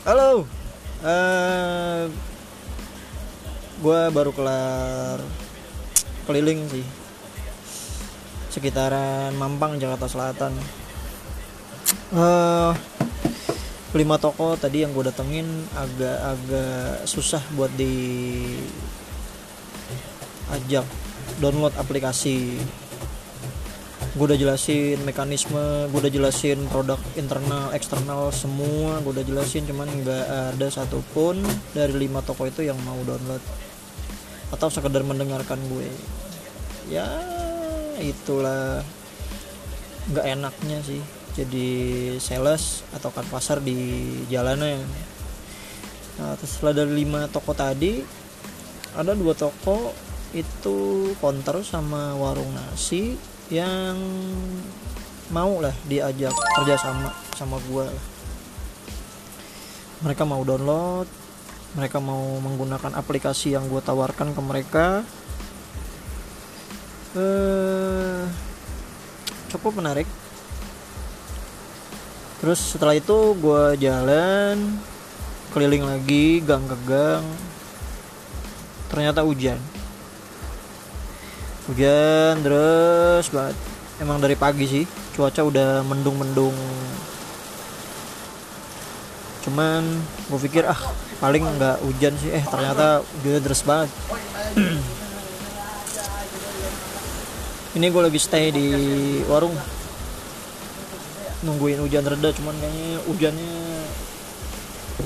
Halo. 0.00 0.48
Eh 1.04 2.08
gua 3.84 4.08
baru 4.08 4.32
kelar 4.32 5.20
keliling 6.24 6.64
sih. 6.72 6.86
Sekitaran 8.48 9.36
Mampang 9.36 9.76
Jakarta 9.76 10.08
Selatan. 10.08 10.56
Eh 12.16 12.72
lima 13.92 14.16
toko 14.16 14.56
tadi 14.56 14.88
yang 14.88 14.96
gue 14.96 15.04
datengin 15.04 15.68
agak-agak 15.76 17.04
susah 17.04 17.44
buat 17.52 17.68
di 17.76 17.92
ajak 20.48 20.86
download 21.44 21.76
aplikasi 21.76 22.56
gue 24.10 24.24
udah 24.26 24.34
jelasin 24.34 24.98
mekanisme 25.06 25.86
gue 25.86 26.00
udah 26.02 26.10
jelasin 26.10 26.58
produk 26.66 26.98
internal 27.14 27.70
eksternal 27.70 28.34
semua 28.34 28.98
gue 29.06 29.14
udah 29.14 29.22
jelasin 29.22 29.62
cuman 29.70 29.86
nggak 29.86 30.26
ada 30.58 30.66
satupun 30.66 31.38
dari 31.70 31.94
lima 31.94 32.18
toko 32.18 32.50
itu 32.50 32.66
yang 32.66 32.78
mau 32.82 32.98
download. 33.06 33.42
Atau 34.50 34.66
sekedar 34.66 35.06
mendengarkan 35.06 35.62
gue. 35.70 35.86
Ya 36.90 37.06
itulah. 38.02 38.82
Nggak 40.10 40.26
enaknya 40.26 40.78
sih. 40.82 40.98
Jadi 41.38 41.70
sales 42.18 42.82
atau 42.90 43.14
kan 43.14 43.22
pasar 43.30 43.62
di 43.62 43.78
jalanan 44.26 44.82
nah 46.20 46.36
setelah 46.36 46.84
dari 46.84 47.00
lima 47.00 47.24
toko 47.32 47.56
tadi 47.56 48.04
ada 48.92 49.16
dua 49.16 49.32
toko 49.32 49.88
itu 50.30 51.10
counter 51.18 51.66
sama 51.66 52.14
warung 52.14 52.54
nasi 52.54 53.18
yang 53.50 53.98
mau 55.34 55.58
lah 55.58 55.74
diajak 55.86 56.30
kerja 56.30 56.74
sama 56.78 57.10
sama 57.34 57.58
gue 57.66 57.86
lah. 57.86 58.06
Mereka 60.06 60.22
mau 60.22 60.42
download 60.46 61.10
mereka 61.70 62.02
mau 62.02 62.38
menggunakan 62.42 62.98
aplikasi 62.98 63.54
yang 63.54 63.70
gue 63.70 63.78
tawarkan 63.78 64.34
ke 64.34 64.40
mereka. 64.42 64.86
Eh 67.14 68.22
cukup 69.50 69.78
menarik. 69.78 70.06
Terus 72.42 72.58
setelah 72.74 72.98
itu 72.98 73.34
gue 73.38 73.64
jalan 73.82 74.78
keliling 75.54 75.86
lagi 75.86 76.42
gang 76.42 76.66
ke 76.66 76.78
gang. 76.86 77.26
Ternyata 78.90 79.22
hujan 79.22 79.79
hujan 81.70 82.42
terus 82.42 83.30
banget. 83.30 83.54
Emang 84.02 84.18
dari 84.18 84.34
pagi 84.34 84.66
sih 84.66 84.82
cuaca 85.14 85.46
udah 85.46 85.86
mendung-mendung. 85.86 86.56
Cuman 89.46 89.86
gue 90.26 90.38
pikir 90.50 90.66
ah 90.66 90.76
paling 91.22 91.46
nggak 91.46 91.78
hujan 91.86 92.18
sih. 92.18 92.34
Eh 92.34 92.42
ternyata 92.42 93.06
hujannya 93.22 93.40
deras 93.40 93.62
banget. 93.62 93.90
Ini 97.78 97.86
gue 97.86 98.02
lagi 98.02 98.18
stay 98.18 98.50
di 98.50 98.66
warung. 99.30 99.54
Nungguin 101.46 101.78
hujan 101.80 102.02
reda 102.04 102.34
cuman 102.34 102.52
kayaknya 102.58 102.98
hujannya 103.06 103.56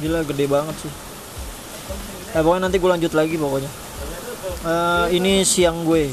gila 0.00 0.24
gede 0.24 0.48
banget 0.48 0.76
sih. 0.88 0.92
Eh, 2.34 2.40
pokoknya 2.42 2.66
nanti 2.66 2.80
gue 2.80 2.90
lanjut 2.90 3.12
lagi 3.12 3.36
pokoknya. 3.36 3.70
Uh, 4.66 5.06
ini 5.14 5.46
siang 5.46 5.86
gue 5.86 6.10